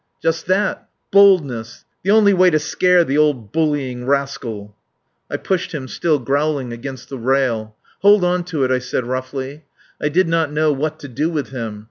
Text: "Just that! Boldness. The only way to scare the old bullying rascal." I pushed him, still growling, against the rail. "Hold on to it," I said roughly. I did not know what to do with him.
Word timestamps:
"Just 0.19 0.47
that! 0.47 0.89
Boldness. 1.11 1.85
The 2.01 2.09
only 2.09 2.33
way 2.33 2.49
to 2.49 2.57
scare 2.57 3.03
the 3.03 3.19
old 3.19 3.51
bullying 3.51 4.07
rascal." 4.07 4.75
I 5.29 5.37
pushed 5.37 5.75
him, 5.75 5.87
still 5.87 6.17
growling, 6.17 6.73
against 6.73 7.09
the 7.09 7.19
rail. 7.19 7.75
"Hold 7.99 8.23
on 8.23 8.43
to 8.45 8.63
it," 8.63 8.71
I 8.71 8.79
said 8.79 9.05
roughly. 9.05 9.63
I 10.01 10.09
did 10.09 10.27
not 10.27 10.51
know 10.51 10.71
what 10.73 10.97
to 11.01 11.07
do 11.07 11.29
with 11.29 11.49
him. 11.49 11.79